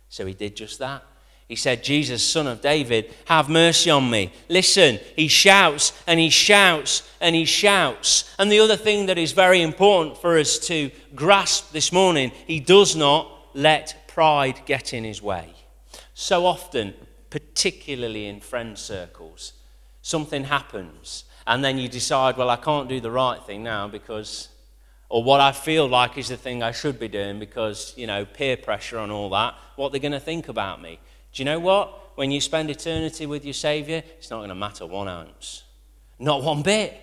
So 0.08 0.26
he 0.26 0.34
did 0.34 0.56
just 0.56 0.80
that. 0.80 1.04
He 1.50 1.58
said, 1.58 1.84
Jesus, 1.84 2.26
son 2.26 2.48
of 2.48 2.62
David, 2.62 3.14
have 3.26 3.50
mercy 3.50 3.90
on 3.90 4.10
me. 4.10 4.32
Listen, 4.48 4.98
he 5.18 5.28
shouts 5.28 5.92
and 6.08 6.18
he 6.20 6.30
shouts 6.30 7.04
and 7.20 7.36
he 7.36 7.44
shouts. 7.44 8.34
And 8.40 8.50
the 8.50 8.62
other 8.62 8.78
thing 8.78 9.08
that 9.08 9.18
is 9.18 9.34
very 9.34 9.62
important 9.62 10.18
for 10.18 10.38
us 10.38 10.58
to 10.68 10.90
grasp 11.14 11.74
this 11.74 11.92
morning, 11.92 12.32
he 12.48 12.62
does 12.62 12.96
not 12.96 13.33
let 13.54 14.08
pride 14.08 14.62
get 14.66 14.94
in 14.94 15.04
his 15.04 15.22
way. 15.22 15.54
So 16.14 16.46
often, 16.46 16.94
particularly 17.30 18.28
in 18.28 18.40
friend 18.40 18.78
circles, 18.78 19.54
something 20.02 20.46
happens 20.46 21.26
and 21.46 21.64
then 21.64 21.78
you 21.78 21.90
decide, 21.90 22.38
well, 22.38 22.50
I 22.50 22.56
can't 22.56 22.88
do 22.88 23.00
the 23.00 23.12
right 23.12 23.42
thing 23.44 23.64
now 23.64 23.88
because 23.88 24.50
or 25.10 25.24
what 25.24 25.42
I 25.42 25.52
feel 25.52 25.88
like 25.88 26.18
is 26.18 26.30
the 26.30 26.38
thing 26.38 26.64
I 26.64 26.72
should 26.72 27.00
be 27.00 27.08
doing 27.08 27.38
because, 27.38 27.94
you 27.96 28.08
know, 28.08 28.26
peer 28.26 28.58
pressure 28.58 28.98
and 28.98 29.12
all 29.12 29.30
that, 29.30 29.54
what 29.76 29.92
they're 29.92 30.02
going 30.02 30.14
to 30.14 30.20
think 30.20 30.48
about 30.48 30.82
me. 30.82 31.00
Do 31.32 31.42
you 31.42 31.46
know 31.46 31.60
what? 31.60 32.18
When 32.18 32.32
you 32.32 32.42
spend 32.42 32.72
eternity 32.72 33.28
with 33.28 33.46
your 33.46 33.54
Savior, 33.54 34.02
it's 34.18 34.32
not 34.32 34.38
going 34.38 34.50
to 34.50 34.56
matter 34.56 34.88
one 34.88 35.08
ounce. 35.08 35.66
Not 36.18 36.42
one 36.42 36.64
bit. 36.64 37.00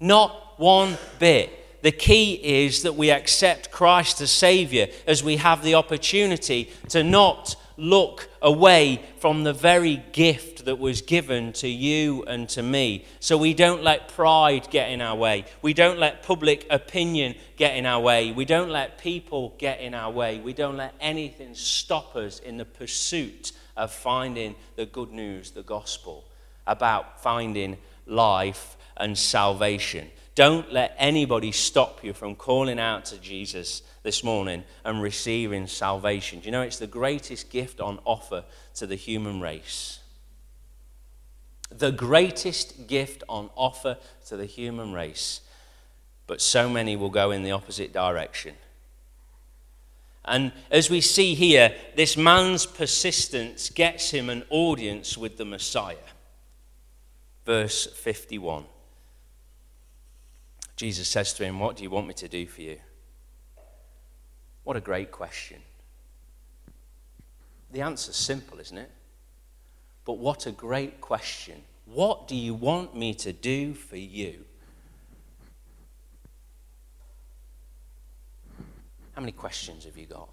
Not 0.00 0.58
one 0.58 0.96
bit. 1.18 1.61
The 1.82 1.92
key 1.92 2.34
is 2.34 2.82
that 2.82 2.94
we 2.94 3.10
accept 3.10 3.70
Christ 3.70 4.20
as 4.20 4.30
Savior 4.30 4.88
as 5.06 5.22
we 5.22 5.36
have 5.36 5.62
the 5.62 5.74
opportunity 5.74 6.70
to 6.88 7.02
not 7.02 7.56
look 7.76 8.28
away 8.40 9.02
from 9.18 9.44
the 9.44 9.52
very 9.52 10.02
gift 10.12 10.64
that 10.66 10.78
was 10.78 11.02
given 11.02 11.52
to 11.54 11.68
you 11.68 12.22
and 12.24 12.48
to 12.50 12.62
me. 12.62 13.04
So 13.18 13.36
we 13.36 13.54
don't 13.54 13.82
let 13.82 14.08
pride 14.08 14.68
get 14.70 14.90
in 14.90 15.00
our 15.00 15.16
way. 15.16 15.44
We 15.62 15.74
don't 15.74 15.98
let 15.98 16.22
public 16.22 16.66
opinion 16.70 17.34
get 17.56 17.76
in 17.76 17.86
our 17.86 18.00
way. 18.00 18.30
We 18.30 18.44
don't 18.44 18.70
let 18.70 18.98
people 18.98 19.54
get 19.58 19.80
in 19.80 19.94
our 19.94 20.10
way. 20.10 20.38
We 20.38 20.52
don't 20.52 20.76
let 20.76 20.94
anything 21.00 21.54
stop 21.54 22.14
us 22.14 22.38
in 22.38 22.58
the 22.58 22.64
pursuit 22.64 23.52
of 23.76 23.92
finding 23.92 24.54
the 24.76 24.86
good 24.86 25.10
news, 25.10 25.50
the 25.50 25.62
gospel, 25.62 26.24
about 26.66 27.22
finding 27.22 27.78
life 28.06 28.76
and 28.96 29.16
salvation. 29.16 30.10
Don't 30.34 30.72
let 30.72 30.94
anybody 30.98 31.52
stop 31.52 32.02
you 32.02 32.14
from 32.14 32.34
calling 32.34 32.78
out 32.78 33.04
to 33.06 33.18
Jesus 33.18 33.82
this 34.02 34.24
morning 34.24 34.64
and 34.84 35.02
receiving 35.02 35.66
salvation. 35.66 36.40
Do 36.40 36.46
you 36.46 36.52
know 36.52 36.62
it's 36.62 36.78
the 36.78 36.86
greatest 36.86 37.50
gift 37.50 37.80
on 37.80 37.98
offer 38.04 38.44
to 38.74 38.86
the 38.86 38.96
human 38.96 39.40
race? 39.40 39.98
The 41.70 41.92
greatest 41.92 42.86
gift 42.86 43.22
on 43.28 43.50
offer 43.56 43.98
to 44.26 44.36
the 44.36 44.46
human 44.46 44.92
race. 44.92 45.42
But 46.26 46.40
so 46.40 46.68
many 46.68 46.96
will 46.96 47.10
go 47.10 47.30
in 47.30 47.42
the 47.42 47.52
opposite 47.52 47.92
direction. 47.92 48.54
And 50.24 50.52
as 50.70 50.88
we 50.88 51.00
see 51.00 51.34
here, 51.34 51.74
this 51.96 52.16
man's 52.16 52.64
persistence 52.64 53.68
gets 53.68 54.10
him 54.10 54.30
an 54.30 54.44
audience 54.48 55.18
with 55.18 55.36
the 55.36 55.44
Messiah. 55.44 55.96
Verse 57.44 57.86
51. 57.86 58.64
Jesus 60.82 61.06
says 61.06 61.32
to 61.34 61.44
him, 61.44 61.60
What 61.60 61.76
do 61.76 61.84
you 61.84 61.90
want 61.90 62.08
me 62.08 62.14
to 62.14 62.26
do 62.26 62.44
for 62.44 62.60
you? 62.60 62.76
What 64.64 64.76
a 64.76 64.80
great 64.80 65.12
question. 65.12 65.60
The 67.70 67.82
answer's 67.82 68.16
simple, 68.16 68.58
isn't 68.58 68.76
it? 68.76 68.90
But 70.04 70.14
what 70.14 70.46
a 70.46 70.50
great 70.50 71.00
question. 71.00 71.62
What 71.86 72.26
do 72.26 72.34
you 72.34 72.52
want 72.52 72.96
me 72.96 73.14
to 73.14 73.32
do 73.32 73.74
for 73.74 73.96
you? 73.96 74.44
How 79.12 79.20
many 79.20 79.30
questions 79.30 79.84
have 79.84 79.96
you 79.96 80.06
got? 80.06 80.30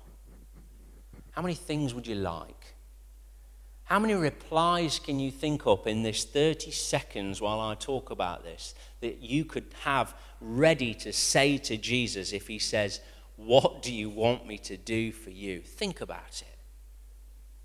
How 1.30 1.44
many 1.44 1.54
things 1.54 1.94
would 1.94 2.08
you 2.08 2.16
like? 2.16 2.74
How 3.90 3.98
many 3.98 4.14
replies 4.14 5.00
can 5.00 5.20
you 5.20 5.32
think 5.32 5.66
up 5.66 5.88
in 5.88 6.04
this 6.04 6.24
30 6.24 6.70
seconds 6.70 7.42
while 7.42 7.60
I 7.60 7.74
talk 7.74 8.12
about 8.12 8.44
this 8.44 8.76
that 9.02 9.24
you 9.24 9.44
could 9.44 9.66
have 9.82 10.14
ready 10.40 10.94
to 10.94 11.12
say 11.12 11.58
to 11.58 11.76
Jesus 11.76 12.32
if 12.32 12.48
he 12.48 12.60
says, 12.60 13.02
what 13.36 13.82
do 13.82 13.92
you 13.92 14.12
want 14.12 14.46
me 14.46 14.60
to 14.60 14.78
do 14.78 15.12
for 15.12 15.32
you? 15.32 15.62
Think 15.62 16.02
about 16.02 16.44
it. 16.44 16.58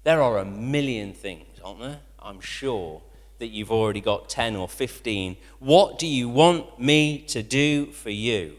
There 0.04 0.23
are 0.23 0.38
a 0.38 0.47
million 0.47 1.12
things, 1.12 1.61
aren't 1.62 1.81
there? 1.81 2.00
I'm 2.19 2.40
sure 2.40 3.02
that 3.38 3.49
you've 3.49 3.71
already 3.71 4.00
got 4.00 4.31
10 4.31 4.57
or 4.57 4.66
15. 4.66 5.37
What 5.59 5.99
do 5.99 6.07
you 6.07 6.31
want 6.31 6.81
me 6.81 7.19
to 7.28 7.43
do 7.43 7.93
for 7.93 8.09
you? 8.09 8.54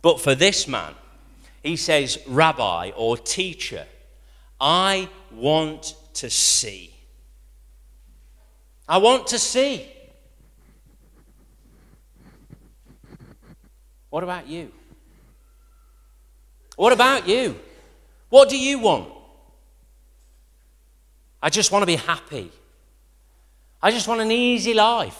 But 0.00 0.20
for 0.20 0.34
this 0.34 0.66
man, 0.66 0.94
he 1.62 1.76
says, 1.76 2.18
Rabbi 2.26 2.90
or 2.96 3.16
teacher, 3.16 3.86
I 4.60 5.08
want 5.30 5.94
to 6.14 6.30
see. 6.30 6.94
I 8.88 8.98
want 8.98 9.28
to 9.28 9.38
see. 9.38 9.88
What 14.10 14.22
about 14.22 14.46
you? 14.46 14.70
What 16.76 16.92
about 16.92 17.26
you? 17.26 17.58
What 18.28 18.48
do 18.48 18.58
you 18.58 18.78
want? 18.78 19.12
I 21.42 21.50
just 21.50 21.72
want 21.72 21.82
to 21.82 21.86
be 21.86 21.96
happy. 21.96 22.52
I 23.82 23.90
just 23.90 24.06
want 24.06 24.20
an 24.20 24.30
easy 24.30 24.74
life. 24.74 25.18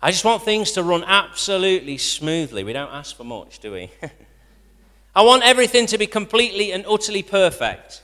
I 0.00 0.10
just 0.10 0.24
want 0.24 0.42
things 0.42 0.72
to 0.72 0.82
run 0.82 1.04
absolutely 1.04 1.98
smoothly. 1.98 2.64
We 2.64 2.72
don't 2.72 2.92
ask 2.92 3.16
for 3.16 3.24
much, 3.24 3.58
do 3.58 3.72
we? 3.72 3.90
I 5.14 5.22
want 5.22 5.42
everything 5.42 5.86
to 5.86 5.98
be 5.98 6.06
completely 6.06 6.72
and 6.72 6.84
utterly 6.86 7.22
perfect. 7.22 8.02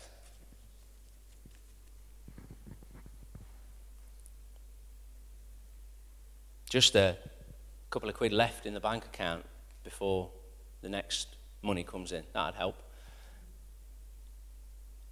Just 6.73 6.97
a 6.97 7.19
couple 7.91 8.09
of 8.09 8.15
quid 8.15 8.33
left 8.33 8.65
in 8.65 8.73
the 8.73 8.81
bank 8.81 9.05
account 9.05 9.45
before 9.85 10.31
the 10.81 10.89
next 10.89 11.29
money 11.61 11.85
comes 11.85 12.13
in. 12.13 12.23
That'd 12.33 12.55
help. 12.55 12.77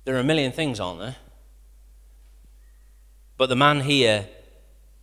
There 0.07 0.17
are 0.17 0.21
a 0.21 0.25
million 0.25 0.53
things, 0.53 0.81
aren't 0.81 1.01
there? 1.01 1.17
But 3.37 3.51
the 3.51 3.57
man 3.57 3.81
here, 3.81 4.27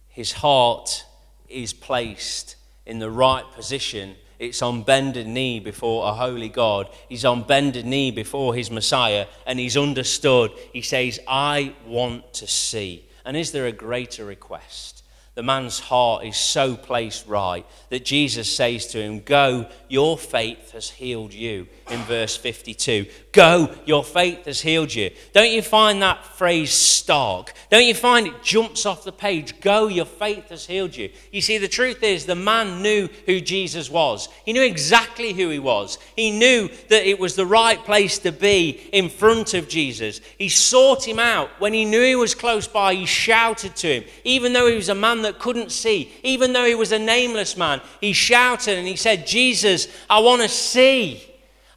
his 0.07 0.31
heart 0.31 1.05
is 1.47 1.73
placed 1.73 2.55
in 2.87 2.97
the 2.97 3.11
right 3.11 3.45
position. 3.53 4.15
It's 4.39 4.63
on 4.63 4.81
bended 4.81 5.27
knee 5.27 5.59
before 5.59 6.09
a 6.09 6.13
holy 6.13 6.49
God. 6.49 6.89
He's 7.07 7.23
on 7.23 7.43
bended 7.43 7.85
knee 7.85 8.09
before 8.09 8.55
his 8.55 8.71
Messiah, 8.71 9.27
and 9.45 9.59
he's 9.59 9.77
understood. 9.77 10.53
He 10.73 10.81
says, 10.81 11.19
I 11.27 11.75
want 11.85 12.33
to 12.33 12.47
see. 12.47 13.07
And 13.23 13.37
is 13.37 13.51
there 13.51 13.67
a 13.67 13.71
greater 13.71 14.25
request? 14.25 14.96
The 15.37 15.43
man's 15.43 15.79
heart 15.79 16.25
is 16.25 16.35
so 16.35 16.75
placed 16.75 17.27
right 17.27 17.63
that 17.91 18.03
Jesus 18.03 18.51
says 18.51 18.87
to 18.87 18.99
him, 18.99 19.19
Go, 19.19 19.67
your 19.87 20.17
faith 20.17 20.71
has 20.71 20.89
healed 20.89 21.31
you, 21.31 21.67
in 21.91 21.99
verse 22.05 22.35
52. 22.35 23.05
Go, 23.37 23.69
your 23.85 24.03
faith 24.03 24.45
has 24.45 24.61
healed 24.61 24.91
you. 24.91 25.11
Don't 25.31 25.51
you 25.51 25.61
find 25.61 26.01
that 26.01 26.25
phrase 26.25 26.71
stark? 26.73 27.53
Don't 27.69 27.85
you 27.85 27.93
find 27.93 28.25
it 28.25 28.41
jumps 28.41 28.83
off 28.87 29.03
the 29.03 29.11
page? 29.11 29.61
Go, 29.61 29.85
your 29.85 30.07
faith 30.07 30.49
has 30.49 30.65
healed 30.65 30.95
you. 30.95 31.11
You 31.31 31.41
see, 31.41 31.59
the 31.59 31.67
truth 31.67 32.01
is, 32.01 32.25
the 32.25 32.33
man 32.33 32.81
knew 32.81 33.07
who 33.27 33.39
Jesus 33.39 33.91
was. 33.91 34.27
He 34.43 34.53
knew 34.53 34.63
exactly 34.63 35.33
who 35.33 35.49
he 35.49 35.59
was. 35.59 35.99
He 36.15 36.31
knew 36.31 36.67
that 36.89 37.07
it 37.07 37.19
was 37.19 37.35
the 37.35 37.45
right 37.45 37.77
place 37.85 38.17
to 38.19 38.31
be 38.31 38.89
in 38.91 39.07
front 39.07 39.53
of 39.53 39.69
Jesus. 39.69 40.19
He 40.39 40.49
sought 40.49 41.07
him 41.07 41.19
out. 41.19 41.51
When 41.59 41.73
he 41.73 41.85
knew 41.85 42.01
he 42.01 42.15
was 42.15 42.33
close 42.33 42.67
by, 42.67 42.95
he 42.95 43.05
shouted 43.05 43.75
to 43.75 43.87
him. 43.87 44.03
Even 44.23 44.53
though 44.53 44.67
he 44.67 44.77
was 44.77 44.89
a 44.89 44.95
man 44.95 45.21
that 45.21 45.37
couldn't 45.37 45.71
see, 45.71 46.11
even 46.23 46.53
though 46.53 46.65
he 46.65 46.73
was 46.73 46.91
a 46.91 46.97
nameless 46.97 47.55
man, 47.55 47.81
he 48.01 48.13
shouted 48.13 48.79
and 48.79 48.87
he 48.87 48.95
said, 48.95 49.27
Jesus, 49.27 49.87
I 50.09 50.21
want 50.21 50.41
to 50.41 50.49
see. 50.49 51.23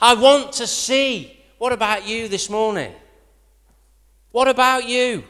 I 0.00 0.14
want 0.14 0.55
to 0.55 0.67
see. 0.67 1.37
What 1.61 1.75
about 1.75 2.09
you 2.09 2.26
this 2.26 2.49
morning? 2.49 2.90
What 4.31 4.49
about 4.49 4.88
you? 4.88 5.25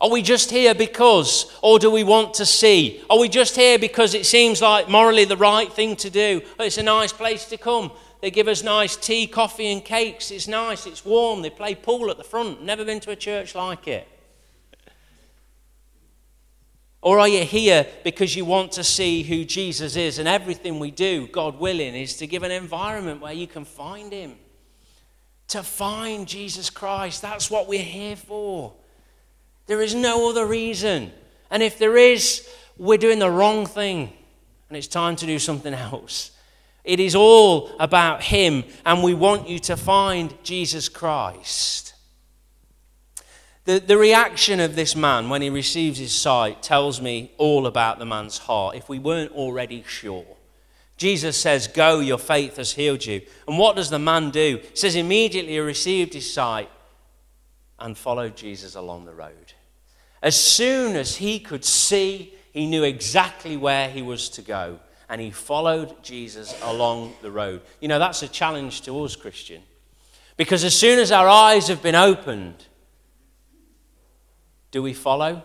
Are 0.00 0.08
we 0.08 0.22
just 0.22 0.48
here 0.48 0.76
because, 0.76 1.52
or 1.60 1.80
do 1.80 1.90
we 1.90 2.04
want 2.04 2.34
to 2.34 2.46
see? 2.46 3.02
Are 3.10 3.18
we 3.18 3.28
just 3.28 3.56
here 3.56 3.76
because 3.76 4.14
it 4.14 4.26
seems 4.26 4.62
like 4.62 4.88
morally 4.88 5.24
the 5.24 5.36
right 5.36 5.72
thing 5.72 5.96
to 5.96 6.08
do? 6.08 6.40
It's 6.60 6.78
a 6.78 6.84
nice 6.84 7.12
place 7.12 7.46
to 7.46 7.56
come. 7.56 7.90
They 8.20 8.30
give 8.30 8.46
us 8.46 8.62
nice 8.62 8.94
tea, 8.94 9.26
coffee, 9.26 9.72
and 9.72 9.84
cakes. 9.84 10.30
It's 10.30 10.46
nice, 10.46 10.86
it's 10.86 11.04
warm. 11.04 11.42
They 11.42 11.50
play 11.50 11.74
pool 11.74 12.12
at 12.12 12.16
the 12.16 12.22
front. 12.22 12.62
Never 12.62 12.84
been 12.84 13.00
to 13.00 13.10
a 13.10 13.16
church 13.16 13.56
like 13.56 13.88
it. 13.88 14.06
Or 17.02 17.18
are 17.18 17.26
you 17.26 17.42
here 17.42 17.88
because 18.04 18.36
you 18.36 18.44
want 18.44 18.70
to 18.72 18.84
see 18.84 19.24
who 19.24 19.44
Jesus 19.44 19.96
is 19.96 20.20
and 20.20 20.28
everything 20.28 20.78
we 20.78 20.92
do, 20.92 21.26
God 21.26 21.58
willing, 21.58 21.96
is 21.96 22.16
to 22.18 22.28
give 22.28 22.44
an 22.44 22.52
environment 22.52 23.20
where 23.20 23.32
you 23.32 23.48
can 23.48 23.64
find 23.64 24.12
Him? 24.12 24.36
To 25.48 25.62
find 25.62 26.26
Jesus 26.26 26.70
Christ. 26.70 27.22
That's 27.22 27.50
what 27.50 27.68
we're 27.68 27.78
here 27.82 28.16
for. 28.16 28.74
There 29.66 29.82
is 29.82 29.94
no 29.94 30.30
other 30.30 30.46
reason. 30.46 31.12
And 31.50 31.62
if 31.62 31.78
there 31.78 31.96
is, 31.96 32.48
we're 32.76 32.98
doing 32.98 33.18
the 33.18 33.30
wrong 33.30 33.66
thing 33.66 34.12
and 34.68 34.76
it's 34.76 34.86
time 34.86 35.16
to 35.16 35.26
do 35.26 35.38
something 35.38 35.74
else. 35.92 36.32
It 36.84 37.00
is 37.00 37.16
all 37.16 37.70
about 37.80 38.22
Him, 38.22 38.62
and 38.84 39.02
we 39.02 39.12
want 39.12 39.48
you 39.48 39.58
to 39.60 39.76
find 39.76 40.32
Jesus 40.44 40.88
Christ. 40.88 41.94
The, 43.64 43.80
the 43.80 43.98
reaction 43.98 44.60
of 44.60 44.76
this 44.76 44.94
man 44.94 45.28
when 45.28 45.42
he 45.42 45.50
receives 45.50 45.98
his 45.98 46.12
sight 46.12 46.62
tells 46.62 47.00
me 47.00 47.32
all 47.36 47.66
about 47.66 47.98
the 47.98 48.06
man's 48.06 48.38
heart, 48.38 48.76
if 48.76 48.88
we 48.88 49.00
weren't 49.00 49.32
already 49.32 49.82
sure. 49.88 50.36
Jesus 50.96 51.36
says, 51.36 51.68
Go, 51.68 52.00
your 52.00 52.18
faith 52.18 52.56
has 52.56 52.72
healed 52.72 53.04
you. 53.04 53.20
And 53.46 53.58
what 53.58 53.76
does 53.76 53.90
the 53.90 53.98
man 53.98 54.30
do? 54.30 54.60
It 54.62 54.78
says, 54.78 54.96
Immediately 54.96 55.52
he 55.52 55.58
received 55.58 56.14
his 56.14 56.32
sight 56.32 56.70
and 57.78 57.96
followed 57.96 58.36
Jesus 58.36 58.74
along 58.74 59.04
the 59.04 59.14
road. 59.14 59.52
As 60.22 60.38
soon 60.40 60.96
as 60.96 61.16
he 61.16 61.38
could 61.38 61.64
see, 61.64 62.34
he 62.52 62.66
knew 62.66 62.84
exactly 62.84 63.56
where 63.56 63.90
he 63.90 64.00
was 64.00 64.30
to 64.30 64.42
go. 64.42 64.80
And 65.08 65.20
he 65.20 65.30
followed 65.30 66.02
Jesus 66.02 66.58
along 66.62 67.14
the 67.22 67.30
road. 67.30 67.60
You 67.80 67.88
know, 67.88 67.98
that's 67.98 68.22
a 68.22 68.28
challenge 68.28 68.82
to 68.82 69.04
us, 69.04 69.14
Christian. 69.14 69.62
Because 70.36 70.64
as 70.64 70.76
soon 70.76 70.98
as 70.98 71.12
our 71.12 71.28
eyes 71.28 71.68
have 71.68 71.82
been 71.82 71.94
opened, 71.94 72.64
do 74.70 74.82
we 74.82 74.94
follow? 74.94 75.42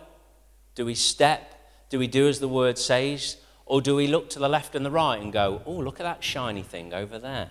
Do 0.74 0.84
we 0.84 0.94
step? 0.94 1.54
Do 1.90 1.98
we 1.98 2.06
do 2.06 2.26
as 2.26 2.40
the 2.40 2.48
word 2.48 2.78
says? 2.78 3.36
Or 3.72 3.80
do 3.80 3.96
we 3.96 4.06
look 4.06 4.28
to 4.28 4.38
the 4.38 4.50
left 4.50 4.74
and 4.74 4.84
the 4.84 4.90
right 4.90 5.18
and 5.18 5.32
go, 5.32 5.62
oh, 5.64 5.72
look 5.72 5.98
at 5.98 6.02
that 6.02 6.22
shiny 6.22 6.62
thing 6.62 6.92
over 6.92 7.18
there? 7.18 7.48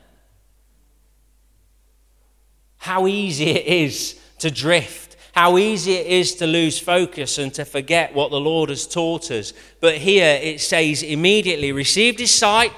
How 2.77 3.07
easy 3.07 3.45
it 3.45 3.65
is 3.65 4.21
to 4.37 4.51
drift. 4.51 5.15
How 5.31 5.57
easy 5.57 5.93
it 5.93 6.05
is 6.05 6.35
to 6.35 6.45
lose 6.45 6.77
focus 6.77 7.39
and 7.39 7.51
to 7.55 7.65
forget 7.65 8.13
what 8.13 8.29
the 8.29 8.39
Lord 8.39 8.69
has 8.69 8.85
taught 8.85 9.31
us. 9.31 9.51
But 9.79 9.97
here 9.97 10.39
it 10.39 10.61
says, 10.61 11.01
immediately 11.01 11.71
received 11.71 12.19
his 12.19 12.31
sight 12.31 12.73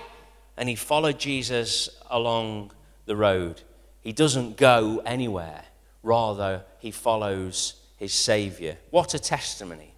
and 0.55 0.69
he 0.69 0.75
followed 0.75 1.19
Jesus 1.19 1.89
along 2.09 2.71
the 3.07 3.17
road. 3.17 3.61
He 3.99 4.13
doesn't 4.13 4.55
go 4.55 5.01
anywhere, 5.05 5.65
rather, 6.01 6.63
he 6.79 6.91
follows 6.91 7.73
his 7.97 8.13
Savior. 8.13 8.77
What 8.89 9.13
a 9.13 9.19
testimony. 9.19 9.95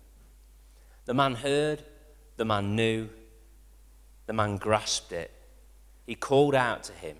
The 1.05 1.13
man 1.13 1.35
heard, 1.35 1.83
the 2.37 2.45
man 2.45 2.75
knew, 2.75 3.07
the 4.25 4.33
man 4.33 4.57
grasped 4.57 5.11
it. 5.11 5.31
He 6.05 6.15
called 6.15 6.55
out 6.55 6.83
to 6.83 6.93
him. 6.93 7.17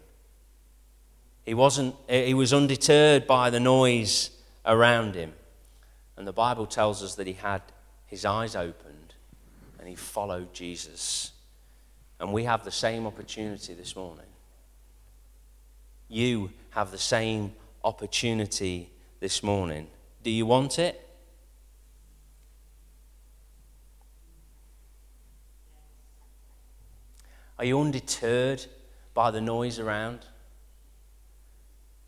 He, 1.45 1.53
wasn't, 1.53 1.95
he 2.09 2.33
was 2.33 2.53
undeterred 2.53 3.27
by 3.27 3.49
the 3.49 3.59
noise 3.59 4.31
around 4.65 5.15
him. 5.15 5.33
And 6.17 6.27
the 6.27 6.33
Bible 6.33 6.65
tells 6.65 7.03
us 7.03 7.15
that 7.15 7.27
he 7.27 7.33
had 7.33 7.61
his 8.07 8.25
eyes 8.25 8.55
opened 8.55 9.13
and 9.79 9.87
he 9.87 9.95
followed 9.95 10.53
Jesus. 10.53 11.31
And 12.19 12.31
we 12.31 12.45
have 12.45 12.63
the 12.63 12.71
same 12.71 13.05
opportunity 13.05 13.73
this 13.73 13.95
morning. 13.95 14.25
You 16.07 16.51
have 16.71 16.91
the 16.91 16.97
same 16.97 17.53
opportunity 17.83 18.89
this 19.19 19.43
morning. 19.43 19.87
Do 20.23 20.31
you 20.31 20.45
want 20.45 20.79
it? 20.79 21.04
Are 27.57 27.65
you 27.65 27.79
undeterred 27.79 28.65
by 29.13 29.31
the 29.31 29.41
noise 29.41 29.79
around? 29.79 30.25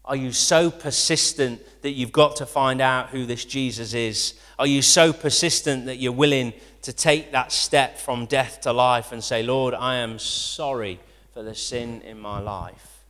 Are 0.04 0.16
you 0.16 0.32
so 0.32 0.72
persistent 0.72 1.62
that 1.82 1.92
you've 1.92 2.14
got 2.14 2.38
to 2.38 2.46
find 2.46 2.80
out 2.80 3.10
who 3.10 3.26
this 3.26 3.44
Jesus 3.44 3.94
is? 3.94 4.36
Are 4.58 4.68
you 4.68 4.82
so 4.82 5.12
persistent 5.12 5.86
that 5.86 5.98
you're 5.98 6.14
willing 6.14 6.54
to 6.84 6.94
take 6.94 7.34
that 7.34 7.52
step 7.52 7.98
from 7.98 8.26
death 8.26 8.62
to 8.62 8.72
life 8.72 9.12
and 9.12 9.22
say, 9.22 9.44
Lord, 9.44 9.74
I 9.74 9.96
am 9.96 10.18
sorry 10.18 11.00
for 11.34 11.44
the 11.44 11.54
sin 11.54 12.02
in 12.02 12.20
my 12.20 12.40
life? 12.40 13.04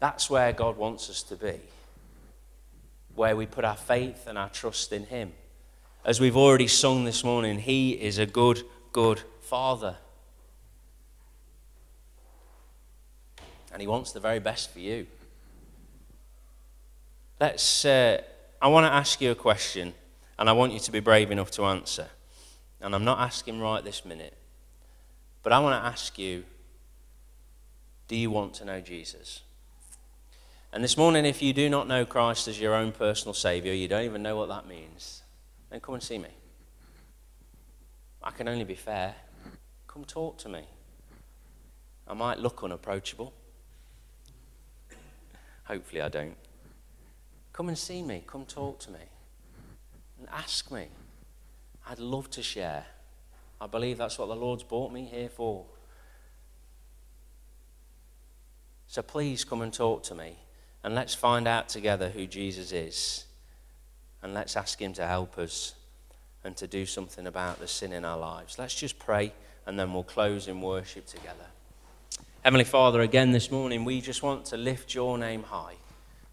That's 0.00 0.28
where 0.28 0.52
God 0.52 0.76
wants 0.76 1.08
us 1.08 1.22
to 1.24 1.36
be, 1.36 1.58
where 3.14 3.34
we 3.34 3.46
put 3.46 3.64
our 3.64 3.76
faith 3.76 4.26
and 4.26 4.36
our 4.36 4.50
trust 4.50 4.92
in 4.92 5.06
Him. 5.06 5.32
As 6.04 6.20
we've 6.20 6.36
already 6.36 6.68
sung 6.68 7.04
this 7.04 7.24
morning, 7.24 7.58
He 7.58 7.92
is 7.92 8.18
a 8.18 8.26
good, 8.26 8.62
good 8.92 9.22
Father. 9.40 9.96
And 13.72 13.80
He 13.80 13.88
wants 13.88 14.12
the 14.12 14.20
very 14.20 14.38
best 14.38 14.70
for 14.70 14.80
you. 14.80 15.06
Let's, 17.40 17.86
uh, 17.86 18.20
I 18.60 18.68
want 18.68 18.86
to 18.86 18.92
ask 18.92 19.20
you 19.22 19.30
a 19.30 19.34
question, 19.34 19.94
and 20.38 20.48
I 20.48 20.52
want 20.52 20.72
you 20.72 20.80
to 20.80 20.92
be 20.92 21.00
brave 21.00 21.30
enough 21.30 21.50
to 21.52 21.64
answer. 21.64 22.08
And 22.82 22.94
I'm 22.94 23.04
not 23.04 23.18
asking 23.18 23.60
right 23.60 23.82
this 23.82 24.04
minute, 24.04 24.36
but 25.42 25.54
I 25.54 25.58
want 25.58 25.82
to 25.82 25.86
ask 25.86 26.18
you 26.18 26.44
do 28.06 28.16
you 28.16 28.30
want 28.30 28.52
to 28.54 28.66
know 28.66 28.82
Jesus? 28.82 29.40
And 30.70 30.84
this 30.84 30.98
morning, 30.98 31.24
if 31.24 31.40
you 31.40 31.54
do 31.54 31.70
not 31.70 31.88
know 31.88 32.04
Christ 32.04 32.46
as 32.46 32.60
your 32.60 32.74
own 32.74 32.92
personal 32.92 33.32
Savior, 33.32 33.72
you 33.72 33.88
don't 33.88 34.04
even 34.04 34.22
know 34.22 34.36
what 34.36 34.50
that 34.50 34.66
means, 34.68 35.22
then 35.74 35.80
come 35.80 35.94
and 35.94 36.02
see 36.04 36.18
me. 36.18 36.28
I 38.22 38.30
can 38.30 38.46
only 38.46 38.62
be 38.62 38.76
fair. 38.76 39.12
Come 39.88 40.04
talk 40.04 40.38
to 40.38 40.48
me. 40.48 40.62
I 42.06 42.14
might 42.14 42.38
look 42.38 42.62
unapproachable. 42.62 43.32
Hopefully, 45.64 46.00
I 46.00 46.08
don't. 46.08 46.36
Come 47.52 47.66
and 47.66 47.76
see 47.76 48.02
me. 48.02 48.22
Come 48.24 48.44
talk 48.44 48.78
to 48.80 48.92
me. 48.92 49.00
And 50.20 50.28
ask 50.32 50.70
me. 50.70 50.86
I'd 51.88 51.98
love 51.98 52.30
to 52.30 52.42
share. 52.44 52.86
I 53.60 53.66
believe 53.66 53.98
that's 53.98 54.16
what 54.16 54.28
the 54.28 54.36
Lord's 54.36 54.62
brought 54.62 54.92
me 54.92 55.02
here 55.04 55.28
for. 55.28 55.64
So 58.86 59.02
please 59.02 59.42
come 59.42 59.60
and 59.60 59.72
talk 59.72 60.04
to 60.04 60.14
me. 60.14 60.36
And 60.84 60.94
let's 60.94 61.16
find 61.16 61.48
out 61.48 61.68
together 61.68 62.10
who 62.10 62.28
Jesus 62.28 62.70
is. 62.70 63.24
And 64.24 64.32
let's 64.32 64.56
ask 64.56 64.80
Him 64.80 64.94
to 64.94 65.06
help 65.06 65.36
us 65.36 65.74
and 66.44 66.56
to 66.56 66.66
do 66.66 66.86
something 66.86 67.26
about 67.26 67.60
the 67.60 67.68
sin 67.68 67.92
in 67.92 68.06
our 68.06 68.18
lives. 68.18 68.58
Let's 68.58 68.74
just 68.74 68.98
pray 68.98 69.34
and 69.66 69.78
then 69.78 69.92
we'll 69.92 70.02
close 70.02 70.48
in 70.48 70.62
worship 70.62 71.06
together. 71.06 71.44
Heavenly 72.42 72.64
Father, 72.64 73.02
again 73.02 73.32
this 73.32 73.50
morning, 73.50 73.84
we 73.84 74.00
just 74.00 74.22
want 74.22 74.46
to 74.46 74.56
lift 74.56 74.94
your 74.94 75.18
name 75.18 75.42
high. 75.42 75.74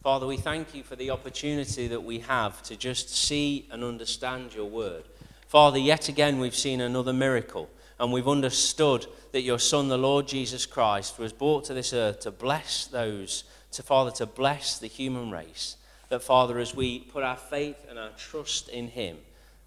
Father, 0.04 0.26
we 0.26 0.38
thank 0.38 0.74
you 0.74 0.84
for 0.84 0.96
the 0.96 1.10
opportunity 1.10 1.90
that 1.90 2.02
we 2.02 2.20
have 2.20 2.64
to 2.64 2.78
just 2.78 3.10
see 3.10 3.68
and 3.72 3.84
understand 3.84 4.56
your 4.56 4.70
word. 4.70 5.04
Father, 5.50 5.78
yet 5.78 6.08
again 6.08 6.40
we've 6.40 6.56
seen 6.56 6.80
another 6.80 7.12
miracle 7.12 7.70
and 8.00 8.14
we've 8.14 8.28
understood 8.28 9.06
that 9.34 9.42
your 9.42 9.60
Son, 9.60 9.90
the 9.90 9.98
Lord 9.98 10.30
Jesus 10.30 10.66
Christ, 10.66 11.20
was 11.20 11.34
brought 11.34 11.66
to 11.66 11.74
this 11.74 11.92
earth 11.92 12.22
to 12.22 12.32
bless 12.32 12.86
those, 12.86 13.44
to 13.74 13.84
Father, 13.84 14.12
to 14.12 14.26
bless 14.26 14.80
the 14.80 14.88
human 14.88 15.30
race. 15.30 15.76
That, 16.12 16.22
Father, 16.22 16.60
as 16.60 16.76
we 16.76 17.00
put 17.00 17.24
our 17.24 17.38
faith 17.38 17.86
and 17.90 17.98
our 17.98 18.10
trust 18.18 18.68
in 18.68 18.90
Him, 18.90 19.18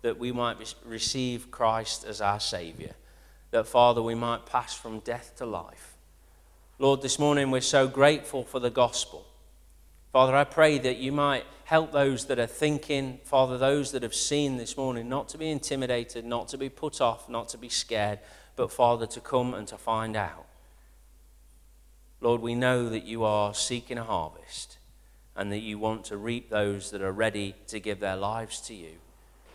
that 0.02 0.18
we 0.18 0.30
might 0.30 0.74
receive 0.84 1.50
Christ 1.50 2.04
as 2.04 2.20
our 2.20 2.38
Saviour. 2.38 2.90
That, 3.50 3.66
Father, 3.66 4.02
we 4.02 4.14
might 4.14 4.44
pass 4.44 4.74
from 4.74 4.98
death 4.98 5.32
to 5.38 5.46
life. 5.46 5.96
Lord, 6.78 7.00
this 7.00 7.18
morning 7.18 7.50
we're 7.50 7.62
so 7.62 7.88
grateful 7.88 8.44
for 8.44 8.60
the 8.60 8.68
gospel. 8.68 9.24
Father, 10.12 10.36
I 10.36 10.44
pray 10.44 10.76
that 10.80 10.98
you 10.98 11.12
might 11.12 11.44
help 11.64 11.92
those 11.92 12.26
that 12.26 12.38
are 12.38 12.46
thinking, 12.46 13.20
Father, 13.24 13.56
those 13.56 13.92
that 13.92 14.02
have 14.02 14.14
seen 14.14 14.58
this 14.58 14.76
morning, 14.76 15.08
not 15.08 15.30
to 15.30 15.38
be 15.38 15.50
intimidated, 15.50 16.26
not 16.26 16.48
to 16.48 16.58
be 16.58 16.68
put 16.68 17.00
off, 17.00 17.26
not 17.26 17.48
to 17.48 17.56
be 17.56 17.70
scared, 17.70 18.18
but, 18.54 18.70
Father, 18.70 19.06
to 19.06 19.20
come 19.22 19.54
and 19.54 19.66
to 19.68 19.78
find 19.78 20.14
out. 20.14 20.44
Lord, 22.20 22.42
we 22.42 22.54
know 22.54 22.90
that 22.90 23.04
you 23.04 23.24
are 23.24 23.54
seeking 23.54 23.96
a 23.96 24.04
harvest 24.04 24.76
and 25.36 25.50
that 25.50 25.58
you 25.58 25.78
want 25.78 26.04
to 26.04 26.16
reap 26.16 26.50
those 26.50 26.90
that 26.90 27.02
are 27.02 27.12
ready 27.12 27.54
to 27.68 27.80
give 27.80 28.00
their 28.00 28.16
lives 28.16 28.60
to 28.62 28.74
you. 28.74 28.92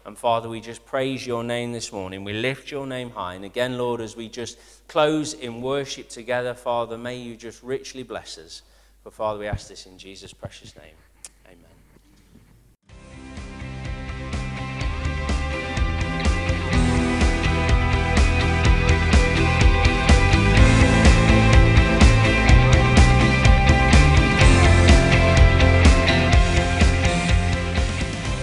And 0.05 0.17
Father, 0.17 0.49
we 0.49 0.59
just 0.59 0.85
praise 0.85 1.25
your 1.25 1.43
name 1.43 1.71
this 1.71 1.91
morning. 1.91 2.23
We 2.23 2.33
lift 2.33 2.71
your 2.71 2.87
name 2.87 3.11
high. 3.11 3.35
And 3.35 3.45
again, 3.45 3.77
Lord, 3.77 4.01
as 4.01 4.15
we 4.15 4.27
just 4.27 4.57
close 4.87 5.33
in 5.33 5.61
worship 5.61 6.09
together, 6.09 6.53
Father, 6.53 6.97
may 6.97 7.17
you 7.17 7.35
just 7.35 7.61
richly 7.61 8.03
bless 8.03 8.37
us. 8.37 8.61
But 9.03 9.13
Father, 9.13 9.39
we 9.39 9.47
ask 9.47 9.67
this 9.67 9.85
in 9.85 9.97
Jesus' 9.97 10.33
precious 10.33 10.75
name. 10.75 10.95